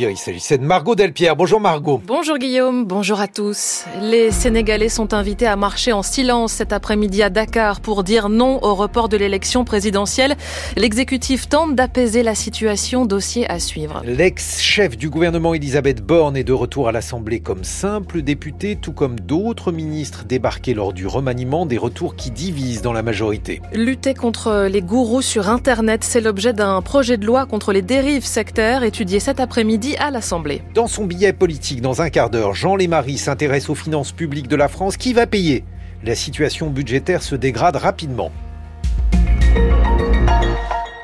dire, 0.00 0.10
il 0.10 0.16
s'agissait 0.16 0.56
de 0.56 0.64
Margot 0.64 0.94
Delpierre. 0.94 1.36
Bonjour 1.36 1.60
Margot. 1.60 2.00
Bonjour 2.06 2.38
Guillaume, 2.38 2.86
bonjour 2.86 3.20
à 3.20 3.28
tous. 3.28 3.84
Les 4.00 4.30
Sénégalais 4.30 4.88
sont 4.88 5.12
invités 5.12 5.46
à 5.46 5.56
marcher 5.56 5.92
en 5.92 6.02
silence 6.02 6.52
cet 6.52 6.72
après-midi 6.72 7.22
à 7.22 7.28
Dakar 7.28 7.82
pour 7.82 8.02
dire 8.02 8.30
non 8.30 8.64
au 8.64 8.74
report 8.74 9.10
de 9.10 9.18
l'élection 9.18 9.62
présidentielle. 9.64 10.36
L'exécutif 10.78 11.50
tente 11.50 11.74
d'apaiser 11.74 12.22
la 12.22 12.34
situation, 12.34 13.04
dossier 13.04 13.46
à 13.50 13.58
suivre. 13.58 14.00
L'ex-chef 14.06 14.96
du 14.96 15.10
gouvernement 15.10 15.52
Elisabeth 15.52 16.00
Borne 16.02 16.34
est 16.38 16.44
de 16.44 16.54
retour 16.54 16.88
à 16.88 16.92
l'Assemblée 16.92 17.40
comme 17.40 17.62
simple 17.62 18.22
député, 18.22 18.76
tout 18.76 18.92
comme 18.92 19.20
d'autres 19.20 19.70
ministres 19.70 20.24
débarqués 20.24 20.72
lors 20.72 20.94
du 20.94 21.06
remaniement, 21.06 21.66
des 21.66 21.76
retours 21.76 22.16
qui 22.16 22.30
divisent 22.30 22.80
dans 22.80 22.94
la 22.94 23.02
majorité. 23.02 23.60
Lutter 23.74 24.14
contre 24.14 24.66
les 24.66 24.80
gourous 24.80 25.20
sur 25.20 25.50
Internet, 25.50 26.04
c'est 26.04 26.22
l'objet 26.22 26.54
d'un 26.54 26.80
projet 26.80 27.18
de 27.18 27.26
loi 27.26 27.44
contre 27.44 27.74
les 27.74 27.82
dérives 27.82 28.24
sectaires 28.24 28.82
étudié 28.82 29.20
cet 29.20 29.40
après-midi 29.40 29.89
à 29.98 30.10
l'Assemblée. 30.10 30.62
Dans 30.74 30.86
son 30.86 31.04
billet 31.04 31.32
politique, 31.32 31.80
dans 31.80 32.02
un 32.02 32.10
quart 32.10 32.30
d'heure, 32.30 32.54
Jean 32.54 32.76
Lémarie 32.76 33.18
s'intéresse 33.18 33.68
aux 33.68 33.74
finances 33.74 34.12
publiques 34.12 34.48
de 34.48 34.56
la 34.56 34.68
France. 34.68 34.96
Qui 34.96 35.12
va 35.12 35.26
payer? 35.26 35.64
La 36.04 36.14
situation 36.14 36.70
budgétaire 36.70 37.22
se 37.22 37.34
dégrade 37.34 37.76
rapidement. 37.76 38.30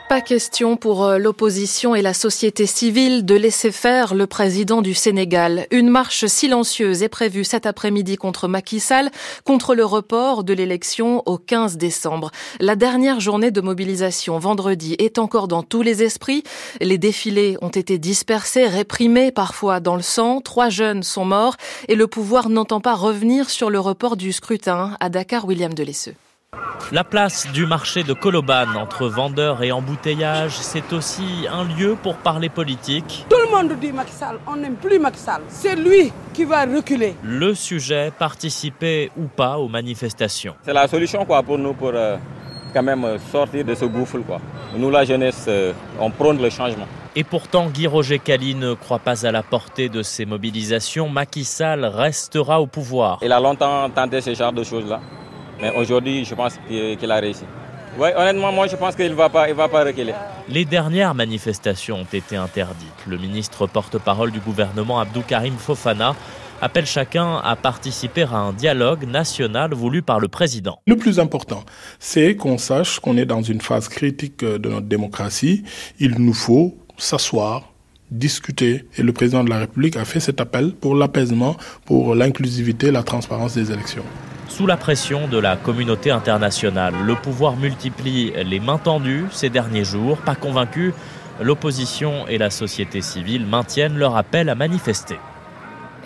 Pas 0.08 0.20
question 0.20 0.76
pour 0.76 1.04
euh, 1.04 1.18
l'opposition 1.18 1.96
et 1.96 2.02
la 2.02 2.14
société 2.14 2.66
civile 2.66 3.24
de 3.24 3.34
laisser 3.34 3.72
faire 3.72 4.14
le 4.14 4.28
président 4.28 4.80
du 4.80 4.94
Sénégal. 4.94 5.66
Une 5.72 5.88
marche 5.88 6.26
silencieuse 6.26 7.02
est 7.02 7.08
prévue 7.08 7.42
cet 7.42 7.66
après-midi 7.66 8.14
contre 8.14 8.46
Macky 8.46 8.78
Sall, 8.78 9.10
contre 9.42 9.74
le 9.74 9.84
report 9.84 10.44
de 10.44 10.52
l'élection 10.52 11.24
au 11.26 11.38
15 11.38 11.76
décembre. 11.76 12.30
La 12.60 12.76
dernière 12.76 13.18
journée 13.18 13.50
de 13.50 13.60
mobilisation 13.60 14.38
vendredi 14.38 14.94
est 15.00 15.18
encore 15.18 15.48
dans 15.48 15.64
tous 15.64 15.82
les 15.82 16.04
esprits. 16.04 16.44
Les 16.80 16.98
défilés 16.98 17.58
ont 17.60 17.68
été 17.68 17.98
dispersés, 17.98 18.68
réprimés 18.68 19.32
parfois 19.32 19.80
dans 19.80 19.96
le 19.96 20.02
sang. 20.02 20.40
Trois 20.40 20.68
jeunes 20.68 21.02
sont 21.02 21.24
morts 21.24 21.56
et 21.88 21.96
le 21.96 22.06
pouvoir 22.06 22.48
n'entend 22.48 22.80
pas 22.80 22.94
revenir 22.94 23.50
sur 23.50 23.70
le 23.70 23.80
report 23.80 24.16
du 24.16 24.30
scrutin 24.32 24.96
à 25.00 25.08
Dakar, 25.08 25.46
William 25.46 25.74
Delesseux. 25.74 26.14
La 26.92 27.02
place 27.02 27.48
du 27.52 27.66
marché 27.66 28.04
de 28.04 28.12
Koloban 28.12 28.76
entre 28.76 29.08
vendeurs 29.08 29.62
et 29.64 29.72
embouteillages, 29.72 30.56
c'est 30.56 30.92
aussi 30.92 31.46
un 31.50 31.64
lieu 31.64 31.96
pour 32.00 32.16
parler 32.16 32.48
politique. 32.48 33.26
Tout 33.28 33.38
le 33.44 33.50
monde 33.50 33.76
dit 33.80 33.90
Macky 33.90 34.12
Sall, 34.12 34.38
on 34.46 34.56
n'aime 34.56 34.76
plus 34.76 35.00
Macky 35.00 35.18
Sall. 35.18 35.42
C'est 35.48 35.74
lui 35.74 36.12
qui 36.32 36.44
va 36.44 36.64
reculer. 36.64 37.16
Le 37.24 37.54
sujet, 37.54 38.12
participer 38.16 39.10
ou 39.16 39.24
pas 39.24 39.58
aux 39.58 39.68
manifestations. 39.68 40.54
C'est 40.64 40.72
la 40.72 40.86
solution 40.86 41.24
quoi 41.24 41.42
pour 41.42 41.58
nous 41.58 41.74
pour 41.74 41.90
euh, 41.92 42.16
quand 42.72 42.84
même 42.84 43.04
euh, 43.04 43.18
sortir 43.32 43.64
de 43.64 43.74
ce 43.74 43.84
gouffre 43.84 44.18
quoi. 44.18 44.40
Nous 44.76 44.90
la 44.90 45.04
jeunesse, 45.04 45.46
euh, 45.48 45.72
on 45.98 46.10
prône 46.10 46.40
le 46.40 46.50
changement. 46.50 46.86
Et 47.16 47.24
pourtant, 47.24 47.66
Guy 47.68 47.86
Roger 47.86 48.18
Cali 48.18 48.54
ne 48.54 48.74
croit 48.74 48.98
pas 48.98 49.26
à 49.26 49.32
la 49.32 49.42
portée 49.42 49.88
de 49.88 50.02
ces 50.02 50.26
mobilisations. 50.26 51.08
Macky 51.08 51.44
Sall 51.44 51.84
restera 51.84 52.60
au 52.60 52.66
pouvoir. 52.66 53.18
Il 53.22 53.32
a 53.32 53.40
longtemps 53.40 53.88
tenté 53.90 54.20
ce 54.20 54.34
genre 54.34 54.52
de 54.52 54.62
choses-là. 54.62 55.00
Mais 55.60 55.72
aujourd'hui, 55.76 56.24
je 56.24 56.34
pense 56.34 56.58
qu'il 56.68 57.10
a 57.10 57.16
réussi. 57.16 57.44
Oui, 57.98 58.08
honnêtement, 58.14 58.52
moi, 58.52 58.66
je 58.66 58.76
pense 58.76 58.94
qu'il 58.94 59.08
ne 59.08 59.14
va, 59.14 59.30
pas, 59.30 59.50
va 59.52 59.68
pas 59.68 59.84
reculer. 59.84 60.12
Les 60.48 60.66
dernières 60.66 61.14
manifestations 61.14 61.96
ont 62.00 62.06
été 62.12 62.36
interdites. 62.36 63.06
Le 63.06 63.16
ministre 63.16 63.66
porte-parole 63.66 64.30
du 64.32 64.40
gouvernement, 64.40 65.00
Abdou 65.00 65.22
Karim 65.22 65.54
Fofana, 65.56 66.14
appelle 66.60 66.86
chacun 66.86 67.36
à 67.38 67.56
participer 67.56 68.24
à 68.24 68.36
un 68.36 68.52
dialogue 68.52 69.04
national 69.06 69.72
voulu 69.72 70.02
par 70.02 70.20
le 70.20 70.28
président. 70.28 70.78
Le 70.86 70.96
plus 70.96 71.18
important, 71.18 71.64
c'est 71.98 72.36
qu'on 72.36 72.58
sache 72.58 73.00
qu'on 73.00 73.16
est 73.16 73.26
dans 73.26 73.42
une 73.42 73.60
phase 73.60 73.88
critique 73.88 74.44
de 74.44 74.68
notre 74.68 74.86
démocratie. 74.86 75.64
Il 75.98 76.18
nous 76.18 76.34
faut 76.34 76.76
s'asseoir, 76.98 77.72
discuter. 78.10 78.86
Et 78.96 79.02
le 79.02 79.12
président 79.12 79.44
de 79.44 79.50
la 79.50 79.58
République 79.58 79.96
a 79.96 80.04
fait 80.04 80.20
cet 80.20 80.40
appel 80.40 80.72
pour 80.72 80.94
l'apaisement, 80.94 81.56
pour 81.84 82.14
l'inclusivité, 82.14 82.90
la 82.90 83.02
transparence 83.02 83.54
des 83.54 83.72
élections. 83.72 84.04
Sous 84.48 84.66
la 84.66 84.76
pression 84.76 85.28
de 85.28 85.38
la 85.38 85.56
communauté 85.56 86.10
internationale, 86.10 86.94
le 87.04 87.14
pouvoir 87.16 87.56
multiplie 87.56 88.32
les 88.44 88.60
mains 88.60 88.78
tendues 88.78 89.26
ces 89.32 89.50
derniers 89.50 89.84
jours. 89.84 90.18
Pas 90.18 90.36
convaincu, 90.36 90.94
l'opposition 91.42 92.26
et 92.28 92.38
la 92.38 92.50
société 92.50 93.02
civile 93.02 93.44
maintiennent 93.44 93.98
leur 93.98 94.16
appel 94.16 94.48
à 94.48 94.54
manifester. 94.54 95.18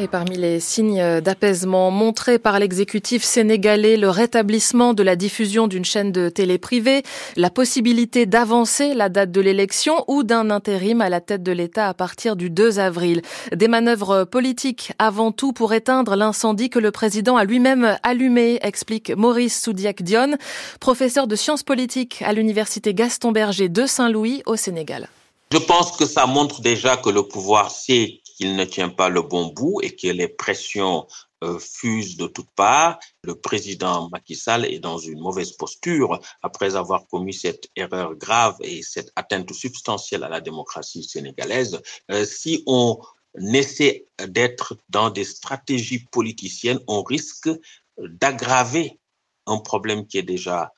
Et 0.03 0.09
parmi 0.09 0.39
les 0.39 0.61
signes 0.61 1.21
d'apaisement 1.21 1.91
montrés 1.91 2.39
par 2.39 2.59
l'exécutif 2.59 3.23
sénégalais, 3.23 3.99
le 3.99 4.09
rétablissement 4.09 4.95
de 4.95 5.03
la 5.03 5.15
diffusion 5.15 5.69
d'une 5.69 5.85
chaîne 5.85 6.11
de 6.11 6.31
télé 6.31 6.57
privée, 6.57 7.03
la 7.37 7.51
possibilité 7.51 8.25
d'avancer 8.25 8.95
la 8.95 9.11
date 9.11 9.31
de 9.31 9.43
l'élection 9.43 10.03
ou 10.09 10.23
d'un 10.23 10.49
intérim 10.49 11.03
à 11.03 11.11
la 11.11 11.21
tête 11.21 11.43
de 11.43 11.53
l'État 11.53 11.87
à 11.87 11.93
partir 11.93 12.35
du 12.35 12.49
2 12.49 12.79
avril. 12.79 13.21
Des 13.55 13.69
manœuvres 13.69 14.25
politiques 14.25 14.93
avant 14.99 15.33
tout 15.33 15.53
pour 15.53 15.75
éteindre 15.75 16.17
l'incendie 16.17 16.71
que 16.71 16.79
le 16.79 16.93
président 16.93 17.37
a 17.37 17.45
lui-même 17.45 17.99
allumé, 18.03 18.59
explique 18.63 19.11
Maurice 19.15 19.61
Soudiac-Dion, 19.61 20.39
professeur 20.81 21.27
de 21.27 21.37
sciences 21.37 21.63
politiques 21.63 22.23
à 22.25 22.33
l'université 22.33 22.95
Gaston 22.95 23.33
Berger 23.33 23.69
de 23.69 23.85
Saint-Louis 23.85 24.43
au 24.47 24.57
Sénégal. 24.57 25.11
Je 25.53 25.59
pense 25.59 25.97
que 25.97 26.07
ça 26.07 26.27
montre 26.27 26.61
déjà 26.61 26.97
que 26.97 27.11
le 27.11 27.25
pouvoir 27.25 27.73
sait 27.73 28.20
qu'il 28.41 28.57
ne 28.57 28.65
tient 28.65 28.89
pas 28.89 29.11
le 29.11 29.21
bon 29.21 29.49
bout 29.49 29.83
et 29.83 29.95
que 29.95 30.07
les 30.07 30.27
pressions 30.29 31.07
euh, 31.45 31.59
fusent 31.59 32.17
de 32.17 32.27
toutes 32.27 32.51
parts. 32.53 32.99
Le 33.23 33.35
président 33.35 34.09
Macky 34.09 34.35
Sall 34.35 34.65
est 34.65 34.79
dans 34.79 34.97
une 34.97 35.21
mauvaise 35.21 35.53
posture 35.53 36.19
après 36.43 36.75
avoir 36.75 37.07
commis 37.07 37.35
cette 37.35 37.69
erreur 37.77 38.15
grave 38.15 38.57
et 38.63 38.83
cette 38.83 39.13
atteinte 39.15 39.53
substantielle 39.53 40.25
à 40.25 40.31
la 40.31 40.41
démocratie 40.41 41.05
sénégalaise. 41.05 41.83
Euh, 42.11 42.25
si 42.25 42.63
on 42.67 42.99
essaie 43.37 44.07
d'être 44.27 44.79
dans 44.89 45.11
des 45.11 45.25
stratégies 45.25 46.07
politiciennes, 46.11 46.81
on 46.87 47.03
risque 47.03 47.51
d'aggraver 47.99 48.99
un 49.45 49.59
problème 49.59 50.07
qui 50.07 50.17
est 50.17 50.23
déjà 50.23 50.73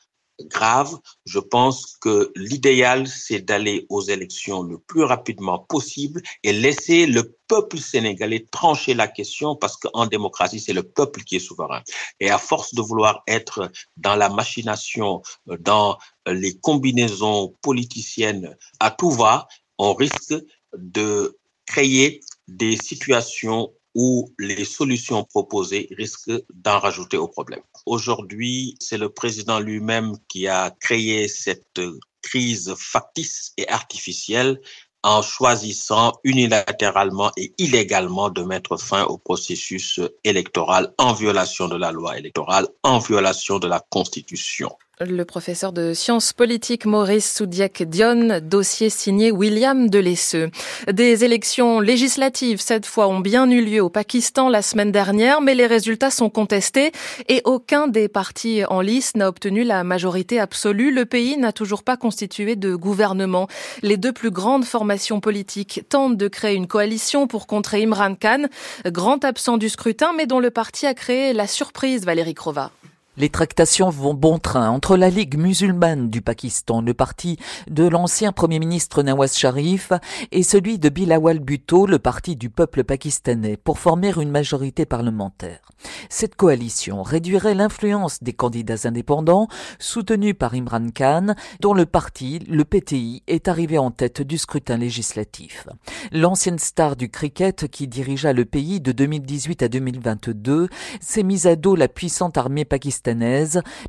grave. 0.49 0.97
Je 1.27 1.39
pense 1.39 1.97
que 2.01 2.33
l'idéal, 2.37 3.07
c'est 3.07 3.41
d'aller 3.41 3.87
aux 3.89 4.03
élections 4.03 4.63
le 4.63 4.79
plus 4.79 5.05
rapidement 5.05 5.59
possible 5.59 6.23
et 6.43 6.53
laisser 6.53 7.07
le 7.07 7.37
peuple 7.49 7.79
sénégalais 7.79 8.47
trancher 8.51 8.95
la 8.95 9.09
question 9.09 9.57
parce 9.57 9.77
qu'en 9.77 10.07
démocratie, 10.07 10.61
c'est 10.61 10.73
le 10.73 10.83
peuple 10.83 11.23
qui 11.23 11.37
est 11.37 11.47
souverain. 11.47 11.83
Et 12.21 12.31
à 12.31 12.39
force 12.39 12.75
de 12.75 12.83
vouloir 12.83 13.23
être 13.27 13.71
dans 13.97 14.17
la 14.17 14.29
machination, 14.29 15.23
dans 15.47 15.99
les 16.27 16.59
combinaisons 16.59 17.55
politiciennes 17.63 18.57
à 18.81 18.91
tout 18.91 19.11
va, 19.11 19.49
on 19.79 19.95
risque 19.95 20.35
de 20.77 21.39
créer 21.67 22.21
des 22.49 22.77
situations 22.77 23.73
où 23.95 24.33
les 24.39 24.65
solutions 24.65 25.25
proposées 25.25 25.89
risquent 25.97 26.43
d'en 26.55 26.79
rajouter 26.79 27.17
au 27.17 27.29
problème. 27.29 27.63
Aujourd'hui, 27.87 28.77
c'est 28.81 28.99
le 28.99 29.09
président 29.09 29.59
lui-même 29.59 30.15
qui 30.29 30.47
a 30.47 30.71
créé 30.81 31.29
cette 31.29 31.81
crise 32.23 32.75
factice 32.77 33.53
et 33.57 33.69
artificielle 33.69 34.61
en 35.03 35.21
choisissant 35.21 36.13
unilatéralement 36.23 37.33
et 37.37 37.53
illégalement 37.59 38.31
de 38.31 38.43
mettre 38.43 38.77
fin 38.77 39.05
au 39.05 39.19
processus 39.19 40.01
électoral 40.23 40.95
en 40.99 41.13
violation 41.13 41.67
de 41.67 41.77
la 41.77 41.91
loi 41.91 42.19
électorale, 42.19 42.69
en 42.85 43.01
violation 43.01 43.59
de 43.59 43.67
la 43.67 43.81
Constitution. 43.91 44.71
Le 45.09 45.25
professeur 45.25 45.73
de 45.73 45.95
sciences 45.95 46.33
politiques 46.33 46.87
Maurice 46.87 47.35
Soudiac-Dion, 47.35 48.41
dossier 48.41 48.89
signé 48.89 49.33
William 49.33 49.91
Delesseux. 49.91 50.51
Des 50.91 51.25
élections 51.25 51.81
législatives, 51.81 52.61
cette 52.61 52.87
fois, 52.87 53.09
ont 53.09 53.19
bien 53.19 53.51
eu 53.51 53.65
lieu 53.65 53.83
au 53.83 53.89
Pakistan 53.89 54.49
la 54.49 54.63
semaine 54.63 54.93
dernière, 54.93 55.41
mais 55.41 55.55
les 55.55 55.67
résultats 55.67 56.11
sont 56.11 56.31
contestés 56.31 56.93
et 57.29 57.41
aucun 57.45 57.89
des 57.89 58.09
partis 58.09 58.65
en 58.67 58.81
lice 58.81 59.17
n'a 59.17 59.29
obtenu 59.29 59.65
la 59.65 59.83
majorité 59.83 60.39
absolue. 60.39 60.93
Le 60.93 61.05
pays 61.05 61.37
n'a 61.37 61.53
toujours 61.53 61.83
pas 61.83 61.97
constitué 61.97 62.55
de 62.55 62.77
gouvernement. 62.77 63.49
Les 63.83 63.97
deux 63.97 64.13
plus 64.13 64.31
grandes 64.31 64.65
formations 64.65 65.21
politiques 65.21 65.83
tentent 65.89 66.17
de 66.17 66.29
créer 66.29 66.55
une 66.55 66.69
coalition 66.69 67.27
pour 67.27 67.49
contrer 67.49 67.83
Imran 67.83 68.15
Khan, 68.15 68.47
grand 68.87 69.25
absent 69.25 69.57
du 69.57 69.69
scrutin, 69.69 70.13
mais 70.17 70.27
dont 70.27 70.41
le 70.41 70.51
parti 70.51 70.87
a 70.87 70.95
créé 70.95 71.33
la 71.33 71.49
surprise, 71.49 72.05
Valérie 72.05 72.35
Crova. 72.35 72.71
Les 73.19 73.29
tractations 73.29 73.91
vont 73.91 74.15
bon 74.15 74.39
train 74.39 74.71
entre 74.71 74.97
la 74.97 75.11
Ligue 75.11 75.37
musulmane 75.37 76.09
du 76.09 76.23
Pakistan, 76.23 76.81
le 76.81 76.95
parti 76.95 77.37
de 77.69 77.87
l'ancien 77.87 78.33
Premier 78.33 78.59
ministre 78.59 79.03
Nawaz 79.03 79.37
Sharif, 79.37 79.93
et 80.31 80.43
celui 80.43 80.79
de 80.79 80.89
Bilawal 80.89 81.39
Bhutto, 81.39 81.85
le 81.85 81.99
parti 81.99 82.37
du 82.37 82.49
peuple 82.49 82.85
pakistanais, 82.85 83.59
pour 83.59 83.79
former 83.79 84.15
une 84.19 84.31
majorité 84.31 84.87
parlementaire. 84.87 85.61
Cette 86.09 86.37
coalition 86.37 87.03
réduirait 87.03 87.55
l'influence 87.55 88.23
des 88.23 88.33
candidats 88.33 88.89
indépendants 88.89 89.49
soutenus 89.79 90.35
par 90.39 90.55
Imran 90.55 90.89
Khan, 90.89 91.35
dont 91.61 91.75
le 91.75 91.85
parti, 91.85 92.39
le 92.49 92.65
PTI, 92.65 93.25
est 93.27 93.47
arrivé 93.47 93.77
en 93.77 93.91
tête 93.91 94.23
du 94.23 94.39
scrutin 94.39 94.79
législatif. 94.79 95.69
L'ancienne 96.13 96.59
star 96.59 96.97
du 96.97 97.11
cricket 97.11 97.69
qui 97.69 97.89
dirigea 97.89 98.33
le 98.33 98.47
pays 98.47 98.81
de 98.81 98.93
2018 98.93 99.65
à 99.65 99.69
2022 99.69 100.69
s'est 101.03 101.23
mise 101.23 101.47
à 101.47 101.57
dos 101.57 101.77
la 101.77 101.89
puissante 101.89 102.39
armée 102.39 102.65
pakistanaise 102.65 103.02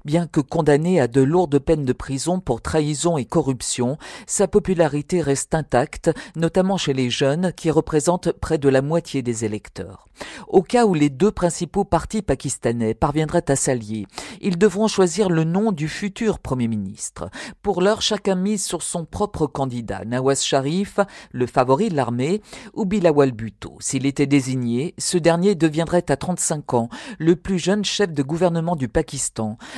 Bien 0.05 0.27
que 0.27 0.39
condamné 0.39 0.99
à 0.99 1.07
de 1.07 1.21
lourdes 1.21 1.59
peines 1.59 1.85
de 1.85 1.93
prison 1.93 2.39
pour 2.39 2.61
trahison 2.61 3.17
et 3.17 3.25
corruption, 3.25 3.97
sa 4.27 4.47
popularité 4.47 5.21
reste 5.21 5.55
intacte, 5.55 6.11
notamment 6.35 6.77
chez 6.77 6.93
les 6.93 7.09
jeunes 7.09 7.53
qui 7.53 7.71
représentent 7.71 8.31
près 8.31 8.57
de 8.57 8.69
la 8.69 8.81
moitié 8.81 9.21
des 9.21 9.45
électeurs. 9.45 10.07
Au 10.47 10.61
cas 10.61 10.85
où 10.85 10.93
les 10.93 11.09
deux 11.09 11.31
principaux 11.31 11.83
partis 11.83 12.21
pakistanais 12.21 12.93
parviendraient 12.93 13.49
à 13.49 13.55
s'allier, 13.55 14.05
ils 14.41 14.57
devront 14.57 14.87
choisir 14.87 15.29
le 15.29 15.43
nom 15.43 15.71
du 15.71 15.87
futur 15.87 16.39
Premier 16.39 16.67
ministre. 16.67 17.29
Pour 17.61 17.81
l'heure, 17.81 18.01
chacun 18.01 18.35
mise 18.35 18.63
sur 18.63 18.83
son 18.83 19.05
propre 19.05 19.47
candidat, 19.47 20.05
Nawaz 20.05 20.41
Sharif, 20.41 20.99
le 21.31 21.47
favori 21.47 21.89
de 21.89 21.95
l'armée, 21.95 22.41
ou 22.73 22.85
Bilawal 22.85 23.31
Bhutto. 23.31 23.77
S'il 23.79 24.05
était 24.05 24.27
désigné, 24.27 24.93
ce 24.97 25.17
dernier 25.17 25.55
deviendrait 25.55 26.05
à 26.09 26.17
35 26.17 26.73
ans 26.73 26.89
le 27.19 27.35
plus 27.35 27.59
jeune 27.59 27.83
chef 27.83 28.11
de 28.13 28.23
gouvernement 28.23 28.75
du 28.75 28.87
Pakistan, 28.87 29.02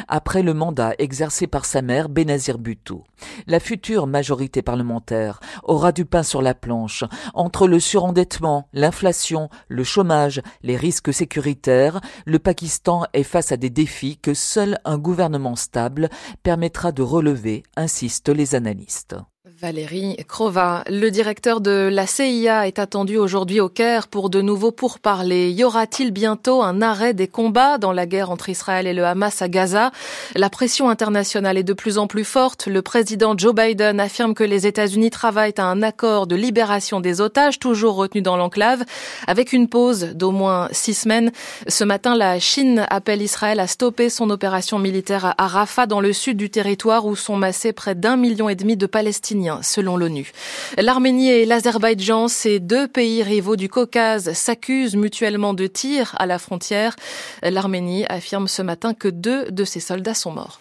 après 0.07 0.43
le 0.43 0.53
mandat 0.53 0.93
exercé 0.97 1.47
par 1.47 1.65
sa 1.65 1.81
mère, 1.81 2.09
Benazir 2.09 2.57
Bhutto. 2.57 3.03
La 3.47 3.59
future 3.59 4.07
majorité 4.07 4.61
parlementaire 4.61 5.39
aura 5.63 5.91
du 5.91 6.05
pain 6.05 6.23
sur 6.23 6.41
la 6.41 6.53
planche 6.53 7.03
entre 7.33 7.67
le 7.67 7.79
surendettement, 7.79 8.69
l'inflation, 8.73 9.49
le 9.67 9.83
chômage, 9.83 10.41
les 10.63 10.77
risques 10.77 11.13
sécuritaires. 11.13 12.01
Le 12.25 12.39
Pakistan 12.39 13.05
est 13.13 13.23
face 13.23 13.51
à 13.51 13.57
des 13.57 13.69
défis 13.69 14.17
que 14.17 14.33
seul 14.33 14.77
un 14.85 14.97
gouvernement 14.97 15.55
stable 15.55 16.09
permettra 16.43 16.91
de 16.91 17.01
relever, 17.01 17.63
insistent 17.75 18.29
les 18.29 18.55
analystes. 18.55 19.15
Valérie 19.65 20.15
Crova, 20.27 20.83
le 20.91 21.09
directeur 21.09 21.59
de 21.59 21.89
la 21.91 22.05
CIA 22.05 22.67
est 22.67 22.77
attendu 22.77 23.17
aujourd'hui 23.17 23.59
au 23.59 23.67
Caire 23.67 24.07
pour 24.07 24.29
de 24.29 24.39
nouveaux 24.39 24.71
pourparlers. 24.71 25.49
Y 25.49 25.63
aura-t-il 25.63 26.11
bientôt 26.11 26.61
un 26.61 26.83
arrêt 26.83 27.15
des 27.15 27.27
combats 27.27 27.79
dans 27.79 27.91
la 27.91 28.05
guerre 28.05 28.29
entre 28.29 28.49
Israël 28.49 28.85
et 28.85 28.93
le 28.93 29.03
Hamas 29.05 29.41
à 29.41 29.49
Gaza? 29.49 29.89
La 30.35 30.51
pression 30.51 30.87
internationale 30.87 31.57
est 31.57 31.63
de 31.63 31.73
plus 31.73 31.97
en 31.97 32.05
plus 32.05 32.25
forte. 32.25 32.67
Le 32.67 32.83
président 32.83 33.35
Joe 33.35 33.55
Biden 33.55 33.99
affirme 33.99 34.35
que 34.35 34.43
les 34.43 34.67
États-Unis 34.67 35.09
travaillent 35.09 35.55
à 35.57 35.63
un 35.63 35.81
accord 35.81 36.27
de 36.27 36.35
libération 36.35 36.99
des 36.99 37.19
otages 37.19 37.57
toujours 37.57 37.95
retenus 37.95 38.23
dans 38.23 38.37
l'enclave, 38.37 38.83
avec 39.25 39.51
une 39.51 39.67
pause 39.67 40.11
d'au 40.13 40.29
moins 40.29 40.67
six 40.73 40.93
semaines. 40.93 41.31
Ce 41.67 41.83
matin, 41.83 42.15
la 42.15 42.37
Chine 42.37 42.85
appelle 42.91 43.23
Israël 43.23 43.59
à 43.59 43.65
stopper 43.65 44.11
son 44.11 44.29
opération 44.29 44.77
militaire 44.77 45.33
à 45.39 45.47
Rafah 45.47 45.87
dans 45.87 46.01
le 46.01 46.13
sud 46.13 46.37
du 46.37 46.51
territoire 46.51 47.07
où 47.07 47.15
sont 47.15 47.35
massés 47.35 47.73
près 47.73 47.95
d'un 47.95 48.15
million 48.15 48.47
et 48.47 48.55
demi 48.55 48.77
de 48.77 48.85
Palestiniens 48.85 49.54
selon 49.61 49.97
l'ONU. 49.97 50.31
L'Arménie 50.77 51.29
et 51.29 51.45
l'Azerbaïdjan, 51.45 52.27
ces 52.27 52.59
deux 52.59 52.87
pays 52.87 53.23
rivaux 53.23 53.55
du 53.55 53.69
Caucase, 53.69 54.33
s'accusent 54.33 54.95
mutuellement 54.95 55.53
de 55.53 55.67
tirs 55.67 56.15
à 56.17 56.25
la 56.25 56.39
frontière. 56.39 56.95
L'Arménie 57.43 58.05
affirme 58.07 58.47
ce 58.47 58.61
matin 58.61 58.93
que 58.93 59.07
deux 59.07 59.45
de 59.51 59.63
ses 59.63 59.79
soldats 59.79 60.13
sont 60.13 60.31
morts. 60.31 60.59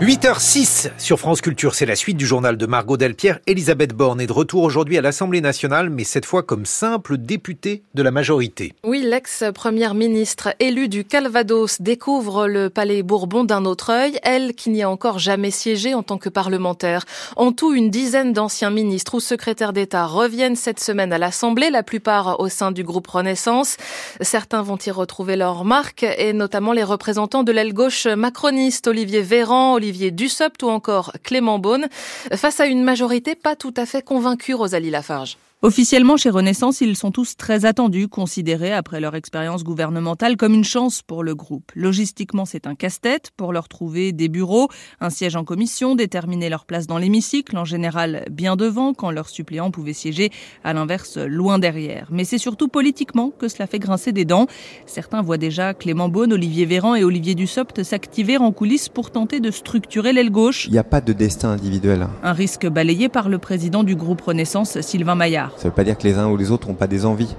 8h06 0.00 0.92
sur 0.96 1.18
France 1.18 1.42
Culture, 1.42 1.74
c'est 1.74 1.84
la 1.84 1.94
suite 1.94 2.16
du 2.16 2.24
journal 2.24 2.56
de 2.56 2.64
Margot 2.64 2.96
Delpierre. 2.96 3.38
Elisabeth 3.46 3.92
Borne 3.92 4.18
est 4.22 4.26
de 4.26 4.32
retour 4.32 4.62
aujourd'hui 4.62 4.96
à 4.96 5.02
l'Assemblée 5.02 5.42
nationale, 5.42 5.90
mais 5.90 6.04
cette 6.04 6.24
fois 6.24 6.42
comme 6.42 6.64
simple 6.64 7.18
députée 7.18 7.82
de 7.92 8.02
la 8.02 8.10
majorité. 8.10 8.72
Oui, 8.82 9.02
l'ex-première 9.02 9.92
ministre 9.92 10.54
élue 10.58 10.88
du 10.88 11.04
Calvados 11.04 11.82
découvre 11.82 12.48
le 12.48 12.70
palais 12.70 13.02
Bourbon 13.02 13.44
d'un 13.44 13.66
autre 13.66 13.90
œil, 13.90 14.18
elle 14.22 14.54
qui 14.54 14.70
n'y 14.70 14.82
a 14.82 14.88
encore 14.88 15.18
jamais 15.18 15.50
siégé 15.50 15.92
en 15.92 16.02
tant 16.02 16.16
que 16.16 16.30
parlementaire. 16.30 17.04
En 17.36 17.52
tout, 17.52 17.74
une 17.74 17.90
dizaine 17.90 18.32
d'anciens 18.32 18.70
ministres 18.70 19.16
ou 19.16 19.20
secrétaires 19.20 19.74
d'État 19.74 20.06
reviennent 20.06 20.56
cette 20.56 20.80
semaine 20.80 21.12
à 21.12 21.18
l'Assemblée, 21.18 21.68
la 21.68 21.82
plupart 21.82 22.40
au 22.40 22.48
sein 22.48 22.72
du 22.72 22.84
groupe 22.84 23.08
Renaissance. 23.08 23.76
Certains 24.22 24.62
vont 24.62 24.78
y 24.78 24.90
retrouver 24.90 25.36
leur 25.36 25.66
marque, 25.66 26.04
et 26.04 26.32
notamment 26.32 26.72
les 26.72 26.84
représentants 26.84 27.42
de 27.42 27.52
l'aile 27.52 27.74
gauche 27.74 28.06
macroniste, 28.06 28.86
Olivier 28.86 29.20
Véran, 29.20 29.74
Olivier 29.90 30.12
Dussopt 30.12 30.62
ou 30.62 30.68
encore 30.68 31.12
Clément 31.24 31.58
Beaune, 31.58 31.88
face 32.36 32.60
à 32.60 32.66
une 32.66 32.84
majorité 32.84 33.34
pas 33.34 33.56
tout 33.56 33.74
à 33.76 33.86
fait 33.86 34.02
convaincue, 34.02 34.54
Rosalie 34.54 34.90
Lafarge. 34.90 35.36
Officiellement, 35.62 36.16
chez 36.16 36.30
Renaissance, 36.30 36.80
ils 36.80 36.96
sont 36.96 37.10
tous 37.10 37.36
très 37.36 37.66
attendus, 37.66 38.08
considérés 38.08 38.72
après 38.72 38.98
leur 38.98 39.14
expérience 39.14 39.62
gouvernementale 39.62 40.38
comme 40.38 40.54
une 40.54 40.64
chance 40.64 41.02
pour 41.02 41.22
le 41.22 41.34
groupe. 41.34 41.70
Logistiquement, 41.74 42.46
c'est 42.46 42.66
un 42.66 42.74
casse-tête 42.74 43.30
pour 43.36 43.52
leur 43.52 43.68
trouver 43.68 44.12
des 44.12 44.30
bureaux, 44.30 44.70
un 45.02 45.10
siège 45.10 45.36
en 45.36 45.44
commission, 45.44 45.94
déterminer 45.94 46.48
leur 46.48 46.64
place 46.64 46.86
dans 46.86 46.96
l'hémicycle, 46.96 47.58
en 47.58 47.66
général 47.66 48.24
bien 48.30 48.56
devant, 48.56 48.94
quand 48.94 49.10
leurs 49.10 49.28
suppléants 49.28 49.70
pouvaient 49.70 49.92
siéger 49.92 50.32
à 50.64 50.72
l'inverse 50.72 51.18
loin 51.18 51.58
derrière. 51.58 52.08
Mais 52.10 52.24
c'est 52.24 52.38
surtout 52.38 52.68
politiquement 52.68 53.28
que 53.28 53.48
cela 53.48 53.66
fait 53.66 53.78
grincer 53.78 54.12
des 54.12 54.24
dents. 54.24 54.46
Certains 54.86 55.20
voient 55.20 55.36
déjà 55.36 55.74
Clément 55.74 56.08
Beaune, 56.08 56.32
Olivier 56.32 56.64
Véran 56.64 56.94
et 56.94 57.04
Olivier 57.04 57.34
Dussopt 57.34 57.82
s'activer 57.82 58.38
en 58.38 58.50
coulisses 58.52 58.88
pour 58.88 59.10
tenter 59.10 59.40
de 59.40 59.50
structurer 59.50 60.14
l'aile 60.14 60.30
gauche. 60.30 60.64
Il 60.68 60.72
n'y 60.72 60.78
a 60.78 60.84
pas 60.84 61.02
de 61.02 61.12
destin 61.12 61.50
individuel. 61.50 62.08
Un 62.22 62.32
risque 62.32 62.66
balayé 62.66 63.10
par 63.10 63.28
le 63.28 63.36
président 63.36 63.84
du 63.84 63.94
groupe 63.94 64.22
Renaissance, 64.22 64.80
Sylvain 64.80 65.16
Maillard. 65.16 65.49
Ça 65.56 65.64
ne 65.64 65.70
veut 65.70 65.74
pas 65.74 65.84
dire 65.84 65.96
que 65.96 66.04
les 66.04 66.18
uns 66.18 66.28
ou 66.28 66.36
les 66.36 66.50
autres 66.50 66.68
n'ont 66.68 66.74
pas 66.74 66.86
des 66.86 67.06
envies. 67.06 67.34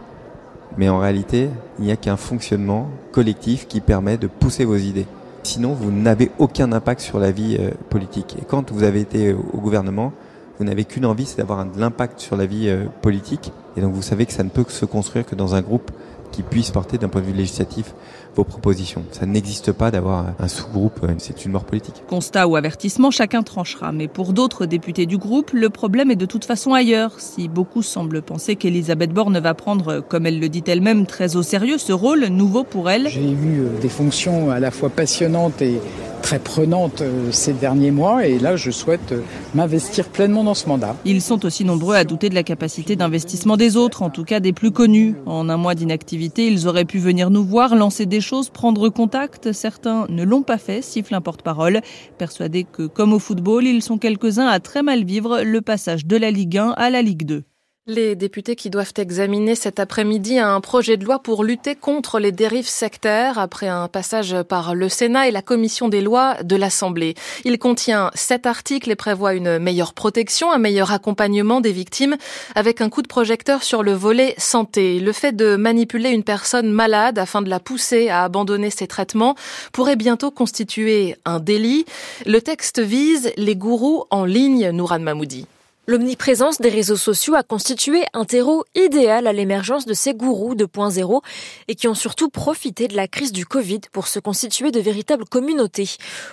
Mais 0.78 0.90
en 0.90 1.00
réalité, 1.00 1.50
il 1.80 1.86
n'y 1.86 1.92
a 1.92 1.98
qu'un 1.98 2.18
fonctionnement 2.18 2.88
collectif 3.12 3.68
qui 3.68 3.82
permet 3.82 4.18
de 4.18 4.28
pousser 4.28 4.66
vos 4.66 4.78
idées. 4.78 5.08
Sinon, 5.44 5.74
vous 5.74 5.92
n'avez 5.92 6.32
aucun 6.38 6.72
impact 6.72 7.02
sur 7.02 7.20
la 7.20 7.32
vie 7.32 7.58
euh, 7.60 7.72
politique. 7.90 8.38
Et 8.40 8.46
quand 8.46 8.72
vous 8.72 8.84
avez 8.84 9.02
été 9.02 9.34
au 9.34 9.58
gouvernement, 9.58 10.14
vous 10.60 10.66
n'avez 10.66 10.86
qu'une 10.86 11.06
envie, 11.06 11.26
c'est 11.26 11.38
d'avoir 11.38 11.66
de 11.66 11.80
l'impact 11.80 12.20
sur 12.20 12.38
la 12.38 12.46
vie 12.46 12.70
euh, 12.70 12.86
politique. 13.02 13.52
Et 13.76 13.82
donc 13.82 13.94
vous 13.94 14.04
savez 14.04 14.28
que 14.28 14.34
ça 14.34 14.44
ne 14.44 14.50
peut 14.50 14.64
se 14.68 14.86
construire 14.86 15.26
que 15.26 15.34
dans 15.34 15.56
un 15.56 15.62
groupe 15.62 15.90
qui 16.32 16.44
puisse 16.44 16.72
porter 16.72 16.98
d'un 16.98 17.10
point 17.10 17.22
de 17.22 17.28
vue 17.28 17.34
législatif 17.34 17.94
vos 18.36 18.44
propositions. 18.44 19.04
Ça 19.12 19.26
n'existe 19.26 19.72
pas 19.72 19.92
d'avoir 19.92 20.28
un 20.40 20.48
sous-groupe, 20.48 21.00
euh, 21.04 21.14
c'est 21.18 21.46
une 21.46 21.52
mort 21.52 21.66
politique. 21.66 22.04
Constat 22.08 22.48
ou 22.48 22.56
avertissement, 22.56 23.12
chacun 23.12 23.44
tranchera. 23.44 23.92
Mais 23.92 24.08
pour 24.08 24.34
d'autres 24.34 24.66
députés 24.66 25.06
du 25.06 25.18
groupe, 25.18 25.52
le 25.54 25.70
problème 25.70 26.12
est 26.12 26.16
de 26.16 26.26
toute 26.26 26.46
façon 26.46 26.74
ailleurs. 26.74 27.20
Si 27.20 27.48
beaucoup 27.48 27.84
semblent 27.84 28.22
penser 28.22 28.56
qu'Elisabeth 28.56 29.12
Borne 29.12 29.38
va 29.40 29.54
prendre, 29.54 30.00
comme 30.00 30.26
elle 30.26 30.40
le 30.40 30.50
dit 30.50 30.64
elle-même, 30.68 31.06
très 31.06 31.36
au 31.36 31.44
sérieux 31.44 31.78
ce 31.78 31.92
rôle 31.92 32.26
nouveau 32.28 32.64
pour 32.64 32.90
elle. 32.90 33.10
J'ai 33.10 33.32
eu 33.32 33.60
euh, 33.60 33.80
des 33.82 33.90
fonctions 33.90 34.50
à 34.50 34.60
la 34.60 34.72
fois 34.72 34.90
passionnantes 34.90 35.62
et 35.62 35.80
très 36.22 36.40
prenante 36.40 37.02
euh, 37.02 37.32
ces 37.32 37.54
derniers 37.54 37.92
mois 37.92 38.26
et 38.26 38.40
là 38.40 38.56
je 38.56 38.72
souhaite 38.72 39.12
euh, 39.12 39.22
m'investir 39.54 40.10
pleinement 40.10 40.44
dans 40.44 40.54
ce 40.54 40.68
mandat. 40.68 40.96
Ils 41.06 41.22
sont 41.22 41.46
aussi 41.46 41.66
nombreux 41.66 41.96
à 41.96 42.04
douter 42.04 42.30
de 42.30 42.36
la 42.36 42.44
capacité 42.44 42.96
d'investissement 42.96 43.58
des 43.58 43.78
autres, 43.78 44.02
en 44.04 44.10
tout 44.10 44.24
cas 44.24 44.40
des 44.40 44.54
plus 44.54 44.72
connus. 44.72 45.16
En 45.26 45.50
un 45.50 45.58
mois 45.58 45.76
d'inactivité, 45.76 46.48
ils 46.48 46.68
auraient 46.68 46.86
pu 46.86 47.00
venir 47.00 47.30
nous 47.30 47.44
voir, 47.44 47.76
lancer 47.76 48.06
des 48.06 48.22
choses, 48.22 48.50
prendre 48.50 48.90
contact. 48.90 49.52
Certains 49.52 50.06
ne 50.10 50.24
l'ont 50.24 50.44
pas 50.44 50.58
fait, 50.58 50.82
siffle 50.82 51.16
un 51.16 51.22
porte-parole, 51.22 51.82
persuadés 52.18 52.64
que 52.64 52.88
comme 52.88 53.14
au 53.14 53.20
football, 53.20 53.66
ils 53.66 53.82
sont 53.82 53.98
quelques-uns 53.98 54.48
à 54.48 54.60
très 54.60 54.84
mal 54.84 55.04
vivre 55.04 55.42
le 55.42 55.62
passage 55.62 56.06
de 56.06 56.18
la 56.18 56.32
Ligue 56.32 56.58
1 56.58 56.74
à 56.78 56.90
la 56.90 57.02
Ligue 57.02 57.26
2. 57.26 57.44
Les 57.88 58.16
députés 58.16 58.56
qui 58.56 58.70
doivent 58.70 58.94
examiner 58.98 59.56
cet 59.56 59.80
après-midi 59.80 60.38
un 60.38 60.62
projet 60.62 60.98
de 60.98 61.04
loi 61.04 61.18
pour 61.18 61.44
lutter 61.44 61.74
contre 61.74 62.20
les 62.20 62.32
dérives 62.32 62.68
sectaires 62.68 63.40
après 63.40 63.68
un 63.68 63.88
passage 63.88 64.36
par 64.44 64.76
le 64.76 64.88
Sénat 64.88 65.28
et 65.28 65.32
la 65.32 65.42
commission 65.42 65.90
des 65.90 66.02
lois 66.02 66.36
de 66.44 66.56
l'Assemblée. 66.56 67.16
Il 67.44 67.58
contient 67.58 68.12
sept 68.14 68.46
articles 68.46 68.92
et 68.92 68.96
prévoit 68.96 69.34
une 69.34 69.58
meilleure 69.58 69.96
protection, 69.96 70.52
un 70.52 70.60
meilleur 70.60 70.92
accompagnement 70.92 71.60
des 71.60 71.72
victimes 71.72 72.18
avec 72.54 72.82
un 72.82 72.90
coup 72.90 73.02
de 73.02 73.08
projecteur 73.08 73.64
sur 73.64 73.82
le 73.82 73.94
volet 73.94 74.36
santé. 74.38 75.00
Le 75.00 75.12
fait 75.12 75.36
de 75.36 75.56
manipuler 75.56 76.12
une 76.12 76.24
personne 76.24 76.70
malade 76.70 77.18
afin 77.18 77.42
de 77.42 77.50
la 77.50 77.60
pousser 77.60 78.10
à 78.10 78.24
abandonner 78.24 78.70
ses 78.70 78.86
traitements 78.86 79.34
pourrait 79.74 79.96
bientôt 79.96 80.30
constituer 80.30 81.16
un 81.26 81.40
délit. 81.40 81.86
Le 82.28 82.42
texte 82.42 82.80
vise 82.80 83.34
les 83.38 83.56
gourous 83.56 84.04
en 84.12 84.24
ligne, 84.24 84.70
Nouran 84.70 85.00
Mamoudi. 85.00 85.48
L'omniprésence 85.88 86.62
des 86.62 86.70
réseaux 86.70 86.96
sociaux 86.96 87.34
a 87.34 87.42
constitué 87.42 88.04
un 88.14 88.24
terreau 88.24 88.66
idéal 88.76 89.26
à 89.26 89.34
l'émergence 89.34 89.88
de 89.88 89.96
ces 89.96 90.14
gourous 90.14 90.54
2.0 90.54 91.22
et 91.68 91.74
qui 91.74 91.88
ont 91.88 91.96
surtout 91.96 92.30
profité 92.30 92.88
de 92.88 92.96
la 92.96 93.08
crise 93.08 93.32
du 93.32 93.48
Covid 93.48 93.82
pour 93.92 94.06
se 94.06 94.20
constituer 94.20 94.70
de 94.70 94.80
véritables 94.80 95.26
communautés. 95.26 95.90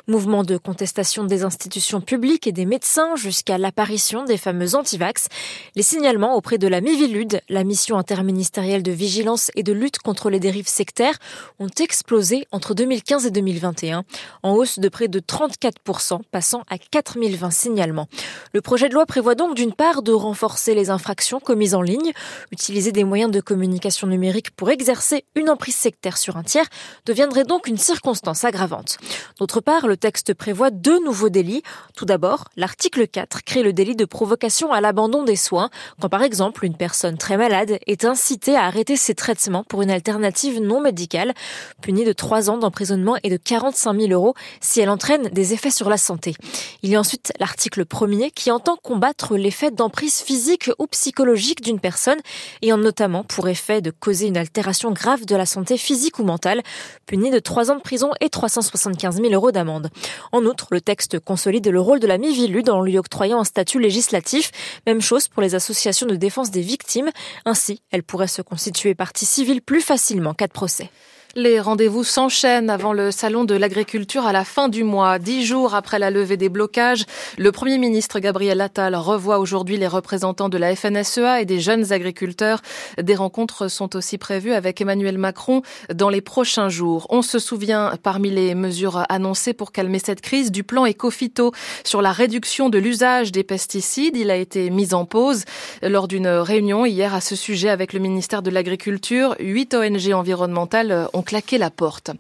Mouvement 0.07 0.45
de 0.45 0.59
contestation 0.59 1.25
des 1.25 1.45
institutions 1.45 2.03
publiques 2.03 2.47
et 2.47 2.53
des 2.53 2.67
médecins 2.67 3.17
jusqu'à 3.17 3.57
l'apparition 3.57 4.25
des 4.25 4.37
fameux 4.37 4.75
antivax, 4.75 5.29
les 5.77 5.83
signalements 5.83 6.37
auprès 6.37 6.59
de 6.59 6.69
la 6.69 6.83
Mivilude, 6.83 7.41
la 7.49 7.65
mission 7.65 7.97
interministérielle 7.97 8.83
de 8.83 8.93
vigilance 8.93 9.51
et 9.57 9.63
de 9.63 9.73
lutte 9.73 9.99
contre 9.99 10.29
les 10.29 10.41
dérives 10.41 10.69
sectaires, 10.69 11.19
ont 11.59 11.71
explosé 11.81 12.47
entre 12.53 12.75
2015 12.75 13.25
et 13.25 13.31
2021, 13.31 14.05
en 14.43 14.53
hausse 14.53 14.79
de 14.79 14.91
près 14.91 15.09
de 15.09 15.21
34%, 15.21 16.21
passant 16.31 16.65
à 16.69 16.77
4020 16.77 17.51
signalements. 17.51 18.09
Le 18.53 18.61
projet 18.61 18.91
de 18.91 18.95
loi 18.95 19.07
prévoit 19.07 19.38
donc 19.39 19.55
d'une 19.55 19.73
part 19.73 20.03
de 20.03 20.13
renforcer 20.13 20.75
les 20.75 20.91
infractions 20.91 21.39
commises 21.39 21.77
en 21.77 21.81
ligne, 21.81 22.13
utiliser 22.51 22.91
des 22.91 23.05
moyens 23.05 23.31
de 23.31 23.41
communication 23.41 24.09
numérique 24.09 24.51
pour 24.51 24.69
exercer 24.69 25.25
une 25.37 25.49
emprise 25.49 25.77
sectaire 25.77 26.19
sur 26.19 26.37
un 26.37 26.43
tiers 26.43 26.67
deviendrait 27.07 27.45
donc 27.45 27.69
une 27.69 27.79
circonstance 27.79 28.45
aggravante. 28.45 28.99
D'autre 29.39 29.61
part, 29.61 29.87
le 29.87 29.97
texte 29.97 30.35
prévoit 30.35 30.71
deux 30.71 31.03
nouveaux 31.05 31.29
délits. 31.29 31.63
Tout 31.97 32.05
d'abord, 32.05 32.49
l'article 32.57 33.07
4 33.07 33.45
crée 33.45 33.63
le 33.63 33.73
délit 33.73 33.95
de 33.95 34.05
provocation 34.05 34.73
à 34.73 34.81
l'abandon 34.81 35.23
des 35.23 35.37
soins, 35.37 35.71
quand 36.01 36.09
par 36.09 36.25
exemple 36.25 36.65
une 36.65 36.77
personne 36.77 37.17
très 37.17 37.37
malade 37.37 37.79
est 37.87 38.05
incitée 38.05 38.57
à 38.57 38.65
arrêter 38.65 38.97
ses 38.97 39.15
traitements 39.15 39.63
pour 39.63 39.83
une 39.83 39.91
alternative 39.93 40.61
non 40.61 40.81
médicale, 40.81 41.33
punie 41.81 42.05
de 42.05 42.13
trois 42.13 42.51
ans 42.51 42.59
d'emprisonnement 42.59 43.15
et 43.23 43.31
de 43.31 43.37
45 43.37 44.01
000 44.01 44.11
euros 44.11 44.35
si 44.61 44.81
elle 44.81 44.91
entraîne 44.91 45.29
des 45.29 45.53
effets 45.53 45.71
sur 45.71 45.89
la 45.89 45.97
santé. 45.97 46.35
Il 46.83 46.91
y 46.91 46.97
a 46.97 47.01
ensuite 47.01 47.33
l'article 47.39 47.85
premier 47.85 48.33
qui 48.33 48.51
entend 48.51 48.77
combattre 48.83 49.28
l'effet 49.35 49.71
d'emprise 49.71 50.21
physique 50.21 50.71
ou 50.79 50.87
psychologique 50.87 51.63
d'une 51.63 51.81
personne 51.81 52.19
ayant 52.63 52.79
notamment 52.79 53.25
pour 53.25 53.49
effet 53.49 53.81
de 53.81 53.91
causer 53.91 54.27
une 54.27 54.37
altération 54.37 54.91
grave 54.93 55.27
de 55.27 55.37
la 55.37 55.47
santé 55.47 55.77
physique 55.77 56.19
ou 56.19 56.25
mentale, 56.25 56.63
punie 57.07 57.31
de 57.31 57.39
trois 57.39 57.71
ans 57.71 57.77
de 57.77 57.83
prison 57.83 58.11
et 58.21 58.29
375 58.29 59.17
000 59.17 59.33
euros 59.33 59.53
d'amende. 59.53 59.91
En 60.33 60.45
outre, 60.45 60.69
le 60.71 60.81
texte 60.81 61.19
consolide 61.19 61.69
le 61.69 61.81
rôle 61.81 62.01
de 62.01 62.07
la 62.07 62.19
Mivilude 62.19 62.71
en 62.71 62.83
lui 62.83 62.99
octroyant 62.99 63.41
un 63.41 63.45
statut 63.45 63.81
législatif. 63.81 64.51
Même 64.87 65.01
chose 65.01 65.29
pour 65.29 65.43
les 65.43 65.55
associations 65.55 66.07
de 66.07 66.17
défense 66.17 66.51
des 66.51 66.63
victimes. 66.63 67.11
Ainsi, 67.45 67.83
elles 67.91 68.03
pourraient 68.03 68.27
se 68.27 68.43
constituer 68.43 68.95
partie 68.95 69.27
civile 69.27 69.63
plus 69.63 69.81
facilement 69.81 70.35
qu'à 70.35 70.47
de 70.47 70.53
procès. 70.53 70.91
Les 71.37 71.61
rendez-vous 71.61 72.05
s'enchaînent 72.05 72.71
avant 72.71 72.95
le 72.95 73.11
salon 73.11 73.45
de 73.45 73.55
l'agriculture 73.55 74.27
à 74.27 74.33
la 74.33 74.45
fin 74.45 74.71
du 74.71 74.83
mois. 74.83 75.19
Dix 75.19 75.45
jours 75.45 75.75
après 75.75 75.99
la 75.99 76.11
levée 76.11 76.39
des 76.39 76.49
blocages, 76.49 77.05
le 77.37 77.53
Premier 77.53 77.77
ministre 77.77 78.19
Gabriel 78.19 78.63
Attal 78.63 78.97
revoit 78.97 79.39
aujourd'hui 79.39 79.77
les 79.77 79.87
représentants 79.87 80.49
de 80.49 80.57
la 80.57 80.75
FNSEA 80.75 81.43
et 81.43 81.45
des 81.45 81.61
jeunes 81.61 81.93
agriculteurs. 81.93 82.63
Des 82.97 83.15
rencontres 83.15 83.69
sont 83.69 83.95
aussi 83.95 84.17
prévues 84.17 84.55
avec 84.55 84.81
Emmanuel 84.81 85.19
Macron 85.19 85.61
dans 85.95 86.09
les 86.09 86.23
prochains 86.23 86.71
jours. 86.71 87.07
On 87.11 87.21
se 87.21 87.39
souvient, 87.39 87.93
parmi 88.03 88.31
les 88.31 88.55
mesures 88.55 89.05
annoncées 89.11 89.53
pour 89.53 89.71
calmer 89.71 89.99
cette 89.99 90.23
crise, 90.23 90.51
du 90.51 90.65
plan 90.65 90.87
Ecofito 90.87 91.53
sur 91.85 92.01
la 92.01 92.13
réduction 92.13 92.71
de 92.71 92.79
l'usage 92.79 93.33
des 93.33 93.45
pesticides. 93.45 94.17
Il 94.17 94.31
a 94.31 94.37
été 94.37 94.71
mis 94.71 94.95
en 94.95 95.05
pause 95.05 95.45
lors 95.83 96.09
d'une 96.09 96.29
réunion 96.29 96.87
hier 96.87 97.15
à 97.15 97.21
ce 97.21 97.37
sujet 97.37 97.69
avec 97.69 97.93
le 97.93 98.01
ministère 98.01 98.41
de 98.41 98.51
l'Agriculture. 98.51 99.37
Huit 99.41 99.75
ONG 99.75 100.13
environnementales 100.15 101.07
ont 101.13 101.18
claqué 101.23 101.59
la 101.59 101.71
porte. 101.71 102.11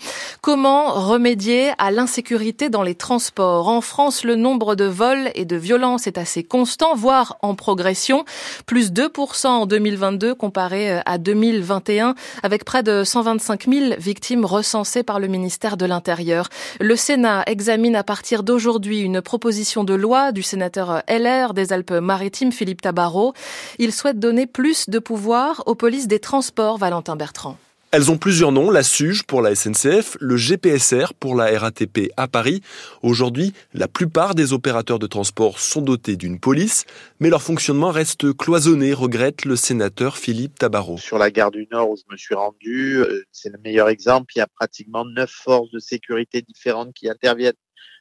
Comment 0.40 0.92
remédier 0.92 1.72
à 1.78 1.90
l'insécurité 1.90 2.68
dans 2.68 2.82
les 2.82 2.94
transports? 2.94 3.68
En 3.68 3.80
France, 3.80 4.24
le 4.24 4.36
nombre 4.36 4.74
de 4.74 4.84
vols 4.84 5.30
et 5.34 5.44
de 5.44 5.56
violences 5.56 6.06
est 6.06 6.18
assez 6.18 6.42
constant, 6.42 6.94
voire 6.94 7.38
en 7.42 7.54
progression, 7.54 8.24
plus 8.66 8.92
2% 8.92 9.46
en 9.46 9.66
2022 9.66 10.34
comparé 10.34 11.00
à 11.04 11.18
2021, 11.18 12.14
avec 12.42 12.64
près 12.64 12.82
de 12.82 13.04
125 13.04 13.68
000 13.68 13.94
victimes 13.98 14.44
recensées 14.44 15.02
par 15.02 15.20
le 15.20 15.28
ministère 15.28 15.76
de 15.76 15.86
l'Intérieur. 15.86 16.48
Le 16.80 16.96
Sénat 16.96 17.44
examine 17.46 17.96
à 17.96 18.04
partir 18.04 18.42
d'aujourd'hui 18.42 19.00
une 19.00 19.22
proposition 19.22 19.84
de 19.84 19.94
loi 19.94 20.32
du 20.32 20.42
sénateur 20.42 21.02
LR 21.08 21.54
des 21.54 21.72
Alpes-Maritimes, 21.72 22.52
Philippe 22.52 22.82
Tabarot. 22.82 23.34
Il 23.78 23.92
souhaite 23.92 24.18
donner 24.18 24.46
plus 24.46 24.88
de 24.88 24.98
pouvoir 24.98 25.62
aux 25.66 25.74
polices 25.74 26.08
des 26.08 26.20
transports, 26.20 26.78
Valentin 26.78 27.16
Bertrand. 27.16 27.56
Elles 27.90 28.11
ont 28.11 28.18
plusieurs 28.18 28.52
noms, 28.52 28.71
la 28.71 28.83
SUGE 28.83 29.23
pour 29.23 29.40
la 29.40 29.54
SNCF, 29.54 30.18
le 30.21 30.37
GPSR 30.37 31.14
pour 31.18 31.35
la 31.35 31.59
RATP 31.59 32.12
à 32.18 32.28
Paris. 32.28 32.61
Aujourd'hui, 33.00 33.54
la 33.73 33.88
plupart 33.88 34.35
des 34.35 34.52
opérateurs 34.52 34.99
de 34.99 35.07
transport 35.07 35.59
sont 35.59 35.80
dotés 35.80 36.16
d'une 36.16 36.38
police, 36.38 36.85
mais 37.18 37.30
leur 37.30 37.40
fonctionnement 37.40 37.90
reste 37.90 38.37
cloisonné, 38.37 38.92
regrette 38.92 39.47
le 39.47 39.57
sénateur 39.57 40.18
Philippe 40.18 40.59
Tabarot. 40.59 40.99
Sur 40.99 41.16
la 41.16 41.30
gare 41.30 41.50
du 41.50 41.66
Nord 41.73 41.88
où 41.88 41.97
je 41.97 42.02
me 42.12 42.18
suis 42.18 42.35
rendu, 42.35 42.99
euh, 42.99 43.25
c'est 43.33 43.50
le 43.50 43.59
meilleur 43.64 43.88
exemple, 43.88 44.35
il 44.37 44.40
y 44.40 44.42
a 44.42 44.47
pratiquement 44.47 45.07
neuf 45.07 45.30
forces 45.30 45.71
de 45.71 45.78
sécurité 45.78 46.42
différentes 46.42 46.92
qui 46.92 47.09
interviennent 47.09 47.54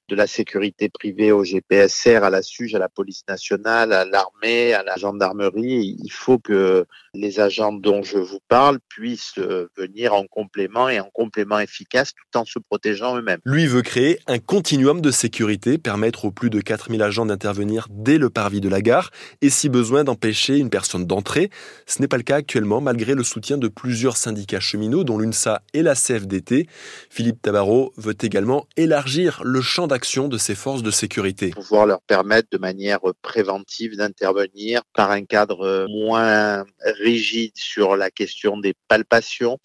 de 0.09 0.15
la 0.15 0.27
sécurité 0.27 0.89
privée 0.89 1.31
au 1.31 1.43
GPSR, 1.43 2.23
à 2.23 2.29
la 2.29 2.41
SUGE, 2.41 2.75
à 2.75 2.79
la 2.79 2.87
police 2.87 3.23
nationale, 3.27 3.91
à 3.91 4.05
l'armée, 4.05 4.73
à 4.73 4.81
la 4.83 4.95
gendarmerie. 4.95 5.97
Il 6.01 6.11
faut 6.11 6.39
que 6.39 6.85
les 7.13 7.39
agents 7.39 7.73
dont 7.73 8.03
je 8.03 8.17
vous 8.17 8.39
parle 8.47 8.79
puissent 8.87 9.37
euh, 9.39 9.69
venir 9.75 10.13
en 10.13 10.25
complément 10.25 10.87
et 10.87 10.99
en 10.99 11.09
complément 11.13 11.59
efficace 11.59 12.13
tout 12.13 12.39
en 12.39 12.45
se 12.45 12.59
protégeant 12.59 13.17
eux-mêmes. 13.17 13.39
Lui 13.45 13.67
veut 13.67 13.81
créer 13.81 14.19
un 14.27 14.39
continuum 14.39 15.01
de 15.01 15.11
sécurité, 15.11 15.77
permettre 15.77 16.25
aux 16.25 16.31
plus 16.31 16.49
de 16.49 16.61
4000 16.61 17.01
agents 17.01 17.25
d'intervenir 17.25 17.87
dès 17.89 18.17
le 18.17 18.29
parvis 18.29 18.61
de 18.61 18.69
la 18.69 18.81
gare 18.81 19.11
et 19.41 19.49
si 19.49 19.67
besoin 19.67 20.05
d'empêcher 20.05 20.57
une 20.57 20.69
personne 20.69 21.05
d'entrer. 21.05 21.49
Ce 21.85 22.01
n'est 22.01 22.07
pas 22.07 22.17
le 22.17 22.23
cas 22.23 22.37
actuellement 22.37 22.79
malgré 22.79 23.13
le 23.13 23.23
soutien 23.23 23.57
de 23.57 23.67
plusieurs 23.67 24.15
syndicats 24.15 24.61
cheminots 24.61 25.03
dont 25.03 25.17
l'UNSA 25.17 25.63
et 25.73 25.81
la 25.81 25.95
CFDT. 25.95 26.67
Philippe 27.09 27.41
Tabarot 27.41 27.93
veut 27.97 28.15
également 28.21 28.67
élargir 28.77 29.41
le 29.43 29.61
champ 29.61 29.87
d'action 29.87 29.96
de 30.27 30.37
ces 30.37 30.55
forces 30.55 30.83
de 30.83 30.91
sécurité. 30.91 31.49
Pouvoir 31.51 31.85
leur 31.85 32.01
permettre 32.01 32.49
de 32.51 32.57
manière 32.57 32.99
préventive 33.21 33.95
d'intervenir 33.95 34.81
par 34.93 35.11
un 35.11 35.25
cadre 35.25 35.87
moins 35.89 36.65
rigide 36.99 37.53
sur 37.55 37.95
la 37.95 38.11
question 38.11 38.57
des 38.57 38.73
palpations, 38.87 39.57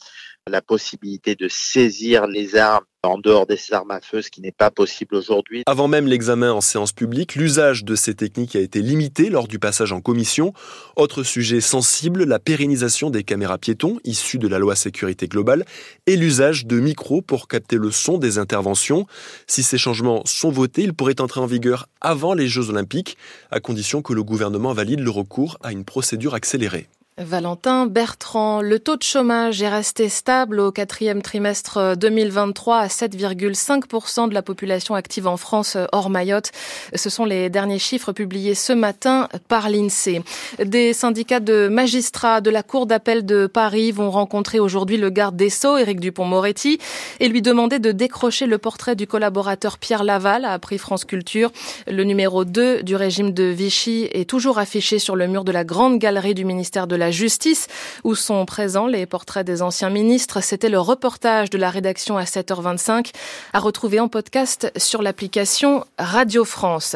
la 0.50 0.60
possibilité 0.60 1.34
de 1.36 1.46
saisir 1.48 2.26
les 2.26 2.56
armes 2.56 2.84
en 3.04 3.18
dehors 3.18 3.46
des 3.46 3.58
armes 3.72 3.90
à 3.90 4.00
feu, 4.00 4.22
ce 4.22 4.30
qui 4.30 4.40
n'est 4.40 4.52
pas 4.52 4.70
possible 4.70 5.16
aujourd'hui. 5.16 5.62
Avant 5.66 5.88
même 5.88 6.06
l'examen 6.06 6.52
en 6.52 6.60
séance 6.60 6.92
publique, 6.92 7.34
l'usage 7.34 7.84
de 7.84 7.94
ces 7.96 8.14
techniques 8.14 8.54
a 8.54 8.60
été 8.60 8.80
limité 8.80 9.28
lors 9.28 9.48
du 9.48 9.58
passage 9.58 9.92
en 9.92 10.00
commission. 10.00 10.52
Autre 10.96 11.24
sujet 11.24 11.60
sensible, 11.60 12.24
la 12.24 12.38
pérennisation 12.38 13.10
des 13.10 13.24
caméras 13.24 13.58
piétons 13.58 13.98
issues 14.04 14.38
de 14.38 14.46
la 14.46 14.58
loi 14.58 14.76
sécurité 14.76 15.26
globale 15.26 15.64
et 16.06 16.16
l'usage 16.16 16.66
de 16.66 16.78
micros 16.78 17.22
pour 17.22 17.48
capter 17.48 17.76
le 17.76 17.90
son 17.90 18.18
des 18.18 18.38
interventions. 18.38 19.06
Si 19.46 19.62
ces 19.62 19.78
changements 19.78 20.22
sont 20.24 20.50
votés, 20.50 20.82
ils 20.82 20.94
pourraient 20.94 21.20
entrer 21.20 21.40
en 21.40 21.46
vigueur 21.46 21.88
avant 22.00 22.34
les 22.34 22.46
Jeux 22.46 22.70
olympiques, 22.70 23.16
à 23.50 23.58
condition 23.58 24.02
que 24.02 24.12
le 24.12 24.22
gouvernement 24.22 24.74
valide 24.74 25.00
le 25.00 25.10
recours 25.10 25.56
à 25.62 25.72
une 25.72 25.84
procédure 25.84 26.34
accélérée. 26.34 26.88
Valentin 27.18 27.84
Bertrand, 27.84 28.62
le 28.62 28.78
taux 28.78 28.96
de 28.96 29.02
chômage 29.02 29.60
est 29.60 29.68
resté 29.68 30.08
stable 30.08 30.58
au 30.58 30.72
quatrième 30.72 31.20
trimestre 31.20 31.94
2023 31.94 32.78
à 32.78 32.86
7,5% 32.86 34.30
de 34.30 34.34
la 34.34 34.40
population 34.40 34.94
active 34.94 35.26
en 35.26 35.36
France 35.36 35.76
hors 35.92 36.08
Mayotte. 36.08 36.52
Ce 36.94 37.10
sont 37.10 37.26
les 37.26 37.50
derniers 37.50 37.78
chiffres 37.78 38.12
publiés 38.12 38.54
ce 38.54 38.72
matin 38.72 39.28
par 39.48 39.68
l'INSEE. 39.68 40.22
Des 40.64 40.94
syndicats 40.94 41.40
de 41.40 41.68
magistrats 41.68 42.40
de 42.40 42.48
la 42.48 42.62
Cour 42.62 42.86
d'appel 42.86 43.26
de 43.26 43.46
Paris 43.46 43.92
vont 43.92 44.10
rencontrer 44.10 44.58
aujourd'hui 44.58 44.96
le 44.96 45.10
garde 45.10 45.36
des 45.36 45.50
Sceaux, 45.50 45.76
Éric 45.76 46.00
Dupont-Moretti, 46.00 46.78
et 47.20 47.28
lui 47.28 47.42
demander 47.42 47.78
de 47.78 47.92
décrocher 47.92 48.46
le 48.46 48.56
portrait 48.56 48.96
du 48.96 49.06
collaborateur 49.06 49.76
Pierre 49.76 50.04
Laval, 50.04 50.46
a 50.46 50.54
appris 50.54 50.78
France 50.78 51.04
Culture. 51.04 51.52
Le 51.86 52.04
numéro 52.04 52.46
2 52.46 52.82
du 52.82 52.96
régime 52.96 53.32
de 53.32 53.44
Vichy 53.44 54.08
est 54.12 54.28
toujours 54.28 54.58
affiché 54.58 54.98
sur 54.98 55.14
le 55.14 55.26
mur 55.26 55.44
de 55.44 55.52
la 55.52 55.64
grande 55.64 55.98
galerie 55.98 56.34
du 56.34 56.46
ministère 56.46 56.86
de 56.86 57.01
la 57.02 57.10
Justice, 57.10 57.66
où 58.04 58.14
sont 58.14 58.46
présents 58.46 58.86
les 58.86 59.06
portraits 59.06 59.44
des 59.44 59.60
anciens 59.60 59.90
ministres. 59.90 60.40
C'était 60.40 60.68
le 60.68 60.78
reportage 60.78 61.50
de 61.50 61.58
la 61.58 61.68
rédaction 61.68 62.16
à 62.16 62.22
7h25, 62.22 63.10
à 63.52 63.58
retrouver 63.58 63.98
en 63.98 64.06
podcast 64.06 64.70
sur 64.76 65.02
l'application 65.02 65.84
Radio 65.98 66.44
France. 66.44 66.94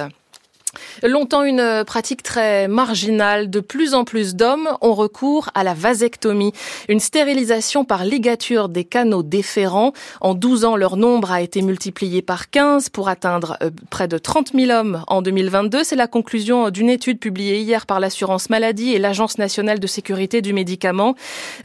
Longtemps 1.02 1.42
une 1.42 1.84
pratique 1.86 2.22
très 2.22 2.68
marginale, 2.68 3.50
de 3.50 3.60
plus 3.60 3.92
en 3.94 4.04
plus 4.04 4.34
d'hommes 4.34 4.68
ont 4.80 4.94
recours 4.94 5.50
à 5.54 5.62
la 5.62 5.74
vasectomie, 5.74 6.52
une 6.88 7.00
stérilisation 7.00 7.84
par 7.84 8.04
ligature 8.04 8.68
des 8.68 8.84
canaux 8.84 9.22
déférents. 9.22 9.92
En 10.20 10.34
12 10.34 10.64
ans, 10.64 10.76
leur 10.76 10.96
nombre 10.96 11.32
a 11.32 11.42
été 11.42 11.60
multiplié 11.60 12.22
par 12.22 12.50
15 12.50 12.88
pour 12.88 13.08
atteindre 13.08 13.58
euh, 13.62 13.70
près 13.90 14.08
de 14.08 14.16
30 14.16 14.52
000 14.54 14.70
hommes 14.70 15.04
en 15.06 15.20
2022. 15.20 15.84
C'est 15.84 15.96
la 15.96 16.06
conclusion 16.06 16.70
d'une 16.70 16.88
étude 16.88 17.18
publiée 17.18 17.60
hier 17.60 17.84
par 17.84 18.00
l'assurance 18.00 18.48
maladie 18.48 18.94
et 18.94 18.98
l'Agence 18.98 19.36
nationale 19.36 19.78
de 19.78 19.86
sécurité 19.86 20.40
du 20.40 20.52
médicament. 20.52 21.14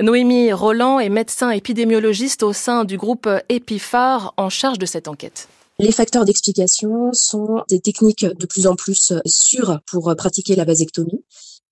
Noémie 0.02 0.52
Roland 0.52 1.00
est 1.00 1.10
médecin 1.10 1.52
épidémiologiste 1.52 2.44
au 2.44 2.52
sein 2.52 2.84
du 2.84 2.98
groupe 2.98 3.30
Epiphar 3.48 4.34
en 4.36 4.50
charge 4.50 4.78
de 4.78 4.86
cette 4.86 5.08
enquête. 5.08 5.48
Les 5.82 5.92
facteurs 5.92 6.26
d'explication 6.26 7.12
sont 7.12 7.64
des 7.68 7.80
techniques 7.80 8.24
de 8.24 8.46
plus 8.46 8.68
en 8.68 8.76
plus 8.76 9.14
sûres 9.26 9.80
pour 9.88 10.16
pratiquer 10.16 10.56
la 10.56 10.64
vasectomie, 10.64 11.26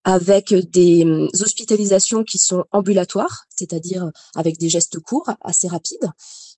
avec 0.03 0.51
des 0.71 1.05
hospitalisations 1.39 2.23
qui 2.23 2.39
sont 2.39 2.65
ambulatoires, 2.71 3.43
c'est-à-dire 3.55 4.09
avec 4.35 4.57
des 4.57 4.67
gestes 4.67 4.99
courts, 4.99 5.29
assez 5.41 5.67
rapides, 5.67 6.11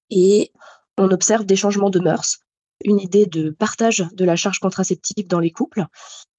et 0.10 0.54
on 0.98 1.12
observe 1.12 1.44
des 1.44 1.58
changements 1.58 1.90
de 1.90 2.00
mœurs, 2.00 2.38
une 2.86 3.02
idée 3.02 3.26
de 3.26 3.50
partage 3.50 4.08
de 4.14 4.24
la 4.24 4.38
charge 4.38 4.60
contraceptive 4.60 5.28
dans 5.28 5.42
les 5.42 5.52
couples, 5.52 5.88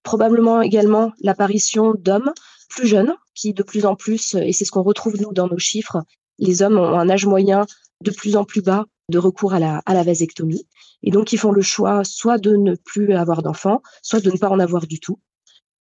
probablement 0.02 0.62
également 0.62 1.12
l'apparition 1.20 1.92
d'hommes 1.92 2.32
plus 2.70 2.86
jeunes 2.88 3.14
qui 3.34 3.52
de 3.52 3.62
plus 3.62 3.84
en 3.84 3.96
plus, 3.96 4.34
et 4.34 4.54
c'est 4.54 4.64
ce 4.64 4.70
qu'on 4.70 4.82
retrouve 4.82 5.20
nous 5.20 5.34
dans 5.34 5.46
nos 5.46 5.58
chiffres, 5.58 5.98
les 6.38 6.62
hommes 6.62 6.78
ont 6.78 6.98
un 6.98 7.10
âge 7.10 7.26
moyen 7.26 7.66
de 8.02 8.10
plus 8.10 8.36
en 8.36 8.44
plus 8.44 8.62
bas 8.62 8.86
de 9.08 9.18
recours 9.18 9.54
à 9.54 9.58
la, 9.58 10.02
vasectomie. 10.02 10.66
Et 11.02 11.10
donc, 11.10 11.32
ils 11.32 11.38
font 11.38 11.52
le 11.52 11.62
choix 11.62 12.04
soit 12.04 12.38
de 12.38 12.56
ne 12.56 12.74
plus 12.74 13.12
avoir 13.14 13.42
d'enfants, 13.42 13.82
soit 14.02 14.20
de 14.20 14.30
ne 14.30 14.36
pas 14.36 14.48
en 14.48 14.58
avoir 14.58 14.86
du 14.86 15.00
tout. 15.00 15.18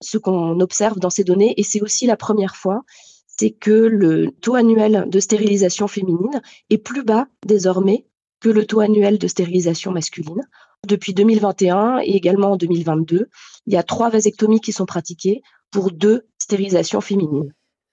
Ce 0.02 0.18
qu'on 0.18 0.60
observe 0.60 0.98
dans 0.98 1.10
ces 1.10 1.24
données, 1.24 1.54
et 1.56 1.62
c'est 1.62 1.82
aussi 1.82 2.06
la 2.06 2.16
première 2.16 2.56
fois, 2.56 2.82
c'est 3.26 3.50
que 3.50 3.70
le 3.70 4.30
taux 4.40 4.54
annuel 4.54 5.06
de 5.08 5.20
stérilisation 5.20 5.88
féminine 5.88 6.42
est 6.70 6.78
plus 6.78 7.04
bas 7.04 7.26
désormais 7.46 8.06
que 8.40 8.48
le 8.48 8.66
taux 8.66 8.80
annuel 8.80 9.18
de 9.18 9.28
stérilisation 9.28 9.92
masculine. 9.92 10.42
Depuis 10.86 11.12
2021 11.12 12.00
et 12.02 12.16
également 12.16 12.52
en 12.52 12.56
2022, 12.56 13.28
il 13.66 13.72
y 13.72 13.76
a 13.76 13.82
trois 13.82 14.08
vasectomies 14.08 14.60
qui 14.60 14.72
sont 14.72 14.86
pratiquées 14.86 15.42
pour 15.70 15.90
deux 15.90 16.26
stérilisations 16.38 17.00
féminines. 17.00 17.52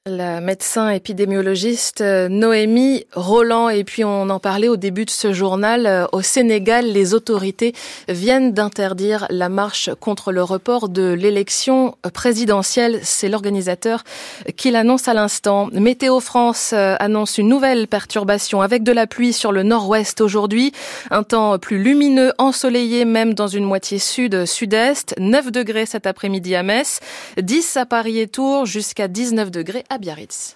La 0.10 0.40
médecin 0.40 0.90
épidémiologiste 0.90 2.00
euh, 2.00 2.30
Noémie 2.30 3.04
Roland. 3.14 3.68
Et 3.68 3.84
puis 3.84 4.06
on 4.06 4.30
en 4.30 4.40
parlait 4.40 4.70
au 4.70 4.78
début 4.78 5.04
de 5.04 5.10
ce 5.10 5.34
journal. 5.34 5.86
Euh, 5.86 6.06
au 6.14 6.22
Sénégal, 6.22 6.86
les 6.86 7.14
autorités 7.14 7.74
viennent 8.08 8.54
d'interdire 8.54 9.28
la 9.30 9.50
marche 9.50 9.90
contre 10.00 10.32
le 10.32 10.42
report 10.42 10.88
de 10.88 11.12
l'élection 11.12 11.98
présidentielle. 12.14 13.02
C'est 13.04 13.28
l'organisateur 13.28 14.06
qui 14.56 14.72
l'annonce 14.72 15.10
à 15.10 15.14
l'instant. 15.14 15.68
Météo 15.74 16.22
France 16.22 16.72
euh, 16.74 16.96
annonce 17.00 17.38
une 17.38 17.50
nouvelle 17.50 17.90
perturbation 17.90 18.62
avec 18.62 18.84
de 18.84 18.94
la 18.94 19.08
pluie 19.08 19.34
sur 19.34 19.52
le 19.52 19.64
nord-ouest 19.64 20.22
aujourd'hui. 20.22 20.72
Un 21.12 21.24
temps 21.24 21.60
plus 21.60 21.84
lumineux, 21.84 22.32
ensoleillé 22.38 23.04
même 23.04 23.34
dans 23.34 23.48
une 23.48 23.66
moitié 23.66 24.00
sud-sud-est. 24.00 25.16
9 25.20 25.52
degrés 25.52 25.86
cet 25.86 26.08
après-midi 26.08 26.56
à 26.56 26.64
Metz, 26.64 27.02
10 27.42 27.76
à 27.76 27.86
Paris 27.86 28.20
et 28.20 28.28
Tours, 28.28 28.66
jusqu'à 28.66 29.10
19 29.10 29.52
degrés 29.52 29.84
Biarritz. 29.98 30.56